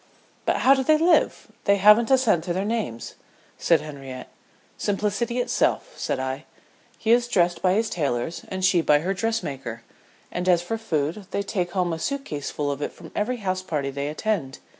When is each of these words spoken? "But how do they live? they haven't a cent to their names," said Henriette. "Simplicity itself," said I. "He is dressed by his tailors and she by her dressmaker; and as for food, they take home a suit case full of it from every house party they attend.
"But 0.45 0.55
how 0.65 0.73
do 0.73 0.83
they 0.83 0.97
live? 0.97 1.51
they 1.65 1.75
haven't 1.75 2.09
a 2.09 2.17
cent 2.17 2.43
to 2.45 2.53
their 2.53 2.65
names," 2.65 3.13
said 3.59 3.81
Henriette. 3.81 4.29
"Simplicity 4.75 5.37
itself," 5.37 5.93
said 5.95 6.19
I. 6.19 6.45
"He 6.97 7.11
is 7.11 7.27
dressed 7.27 7.61
by 7.61 7.73
his 7.73 7.87
tailors 7.87 8.43
and 8.49 8.65
she 8.65 8.81
by 8.81 9.01
her 9.01 9.13
dressmaker; 9.13 9.83
and 10.31 10.49
as 10.49 10.63
for 10.63 10.79
food, 10.79 11.27
they 11.29 11.43
take 11.43 11.73
home 11.73 11.93
a 11.93 11.99
suit 11.99 12.25
case 12.25 12.49
full 12.49 12.71
of 12.71 12.81
it 12.81 12.93
from 12.93 13.11
every 13.15 13.37
house 13.37 13.61
party 13.61 13.91
they 13.91 14.07
attend. 14.07 14.57